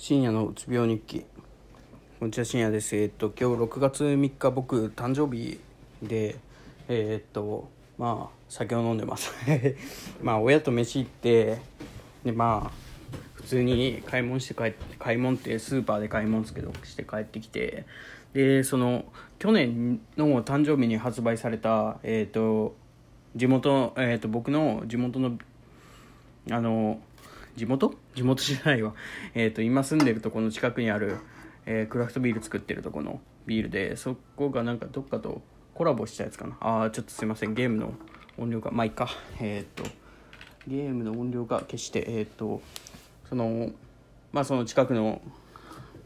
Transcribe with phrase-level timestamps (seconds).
[0.00, 1.26] 深夜のうつ病日記。
[2.20, 2.94] こんにちは深夜です。
[2.94, 5.58] えっと今日6月3日僕誕生日
[6.00, 6.36] で
[6.86, 9.34] えっとまあ酒を飲んでます。
[10.22, 11.58] まあ親と飯行って
[12.22, 12.72] でまあ
[13.34, 17.84] 普通に買い物して帰って買い物ってスーパーで買い物ですけどして帰ってきて
[18.34, 19.04] でその
[19.40, 22.76] 去年の誕生日に発売されたえっと
[23.34, 25.36] 地元えーっと僕の地元の
[26.52, 27.00] あの
[27.58, 27.92] 地元？
[28.14, 28.94] 地元じゃないわ、
[29.34, 31.16] えー、と今住んでるとこの近くにある、
[31.66, 35.42] えークラフトビール作ってるとこのビールでそこがなんかどっかと
[35.74, 36.56] コラボしたやつかな。
[36.60, 37.54] あーちょっとすいません。
[37.54, 37.94] ゲームの
[38.38, 39.08] 音量がまあいいか。
[39.40, 39.84] えっ、と
[40.66, 42.62] ゲームの音量が消してえっ、と
[43.28, 43.72] その
[44.32, 45.20] まあその近くの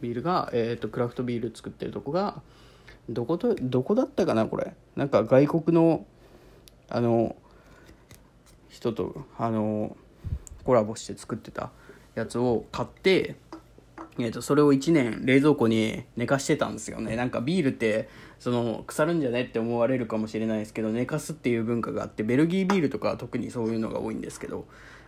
[0.01, 2.43] ビールが、えー、とクラフトビール作ってるとこが
[3.09, 4.75] どことどこだったかなこれ。
[4.97, 6.07] なんか外国の
[6.89, 7.37] あの
[8.69, 9.97] 人とあの
[10.65, 11.71] コラボして作ってた
[12.15, 13.37] やつを買って、
[14.19, 17.16] えー、とそれを1年冷蔵庫に寝かしてたんですよね。
[17.16, 24.67] なんかビールってその腐るんじゃねって思われるかもしれないですけど寝かすっていう文化があってベルギービールとかは特にそういうのが多いんですけど、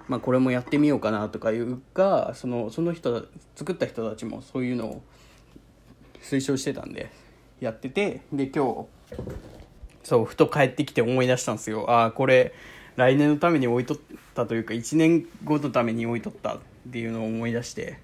[0.08, 3.26] まあ、これもやってみようかなとかいうかそのその人
[3.56, 5.02] 作った人たちもそういうのを
[6.22, 7.10] 推奨してたんで
[7.60, 8.86] やっててで今日
[10.04, 11.90] そうふと帰ってきて思い出したんですよ。
[11.90, 12.54] ああこれ
[12.96, 13.96] 来年のために置いとっ
[14.34, 16.58] たというか1年後のために置いとったっ
[16.92, 17.98] ていうのを思い出して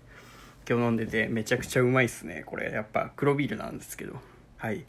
[0.69, 2.45] 今日飲んでてめちゃくちゃうまいっすね。
[2.47, 4.17] これやっぱ黒ビールなんですけど。
[4.57, 4.85] はい。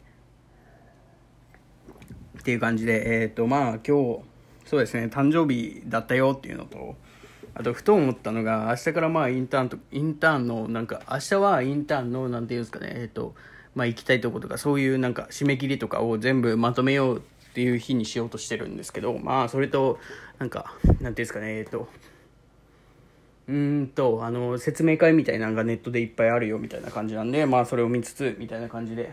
[2.38, 4.20] っていう感じでえっ、とまあ今日
[4.64, 6.96] そうですね誕生日だったよっていうのと
[7.54, 13.34] あとふと思ったのが明日からまあインターンとインターンのなんか明日はインターンのなんていうんですかねえっ、と
[13.74, 17.22] まあ行きたいとことかそういうなんか締め切りとかを全部まとめよう
[17.52, 19.98] っていう日にしようとしてるんですけどまあそれと
[20.38, 21.86] なんかなんていうんですかねえっ、と
[23.46, 29.12] うんとあの説明会みたいなのがネットでいっぱいあるよみたいな感じなんでまあそれを見つつみたいな感じで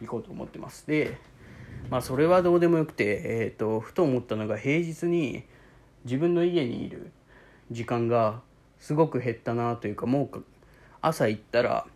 [0.00, 0.86] 行こうと思ってます。
[0.86, 1.18] で
[1.90, 5.42] まあそれはどうでもよくてえっ、とふと思ったのが平日に
[6.04, 7.10] 自分の家にいる
[7.72, 8.40] 時間が
[8.78, 10.44] すごく減ったなというかもう
[11.00, 11.86] 朝行ったら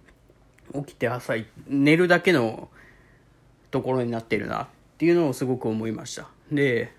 [0.75, 1.35] 起きて朝
[1.69, 2.69] 寝るだけの
[3.71, 6.29] ところになってるなっっていうのをすごく思いました。
[6.51, 6.93] で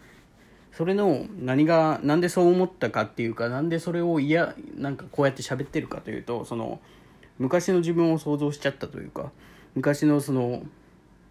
[0.72, 6.82] それの何がなんでそう思ったかっていうかなんでそれを嫌なんかこうやって喋ってるかというとその
[7.40, 9.32] 昔の自分を想像しちゃったというか
[9.74, 10.64] 昔のその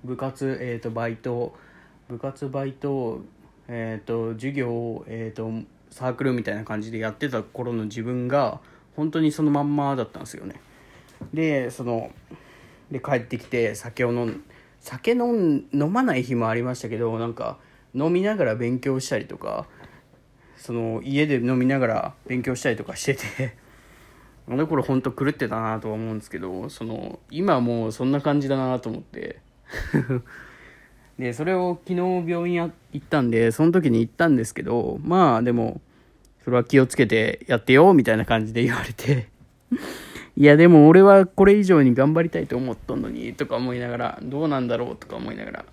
[0.02, 1.54] 部活、えー、とバイト
[2.08, 3.20] 部活バイト、
[3.68, 8.60] えー、と授業、えー、とサークルみたいな感じでやってた頃の自分が
[8.96, 10.60] 本当にそのまんまだったんですよね。
[11.32, 12.10] でその
[12.90, 14.44] で帰ってきて酒を飲ん
[14.84, 17.56] 酒飲ん飲まない日もありましたけどなんか
[17.94, 19.66] 飲みながら勉強したりとか
[20.58, 23.56] その家で飲みながら勉強したりとかしてて
[24.46, 29.40] あの頃本当狂ってたなとは思うんですけどその今もうそんな感じだなと思って。
[31.18, 35.80] でそれを昨日病院行ったんでその時に行ったんですけどまあでも
[36.42, 39.28] それは気をつけてやってよみたいな感じで言われて。
[40.36, 45.64] いやでも俺はこれ以上に頑張りたいと思っとんのにとか思いながらどうなんだろうとか思いながら。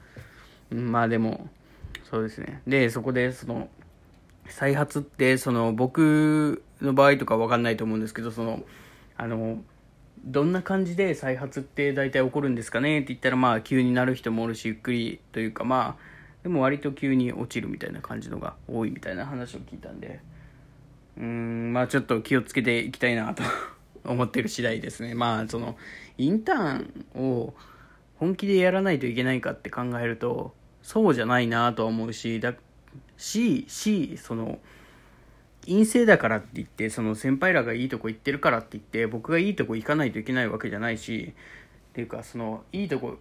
[0.72, 1.50] まあでも
[2.10, 2.62] そうですね。
[2.68, 3.70] でそこでその
[4.48, 8.64] 再発ってその僕の場合とか分かんないと思うんですけどその
[9.18, 9.62] あの
[10.24, 16.12] どんな感じで再発って大体起こるんですかねって言ったらまあ急になる人もおるしゆっくりというかまあ
[16.44, 20.20] でも割と急に落ちるみたいな感じのが多いみたいな話を聞いたんで。
[21.18, 23.44] うーんまあちょっと気をつけていきたいなと。
[24.06, 25.14] 思ってる次第ですね。
[25.14, 25.78] まあその
[26.18, 27.54] インターンを
[28.18, 30.54] 本気でやらないといけないかって考えると
[30.84, 32.54] そうじゃないなとは思うしだ
[33.18, 34.60] ししその
[35.66, 41.34] 陰性だからって言ってその先輩らがいいとこ行ってるからって言って僕がいいとこ行かないといけないわけじゃないし
[41.92, 43.18] っていうかそのいいとこ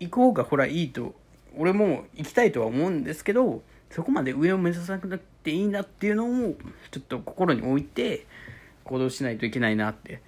[0.00, 1.14] 行こうがほらいいと
[1.56, 6.54] 俺も行きたいとは思うんですけどそこまで上を目指さなくていいなっていうのを
[6.90, 8.26] ちょっと心に置いて
[8.84, 10.22] 行動しないといけないなって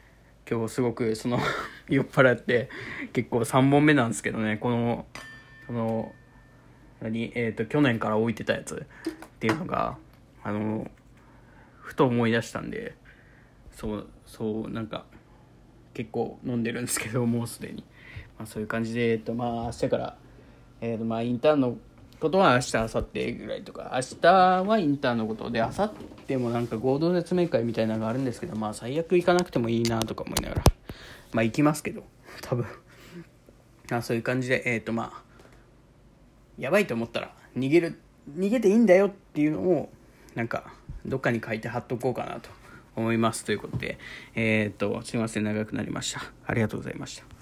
[0.49, 1.39] 今日すごくその
[1.89, 2.71] 酔っ払って
[3.13, 5.07] 結構3本目なんですけどねこの
[5.67, 6.15] その
[7.01, 9.99] 何えっ、と去年から置いてたやつっていうのが
[10.43, 10.91] あの
[11.81, 12.95] ふと思い出したんで
[13.73, 15.05] そうそうなんか
[15.93, 17.85] 結構飲んでるんですけどもうすでに、
[18.39, 20.17] まあ、そういう感じでえっとまあ明日から
[20.81, 21.77] えっ、とまあインターンの
[22.21, 24.33] ことは明日明後日ぐらいとか明日
[24.65, 25.91] はインターンのことで明後
[26.29, 30.65] 日もなんか合同説明会みたいなのがあるんですけどまあ最悪行かなくてもいいなとか思いながら
[31.33, 32.05] まあ行きますけど
[32.43, 32.67] 多分
[33.91, 35.23] あそういう感じでえっ、とまあ
[36.59, 37.99] やばいと思ったら逃げる
[38.37, 39.91] 逃げていいんだよっていうのを
[40.35, 40.73] なんか
[41.05, 42.51] どっかに書いて貼っとこうかなと
[42.97, 43.99] 思いますということで、
[44.35, 46.23] えっ、と、すいません、長くなりました。
[46.47, 47.36] ありがとうございました。